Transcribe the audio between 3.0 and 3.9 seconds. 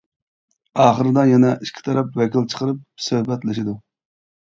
سۆھبەتلىشىدۇ.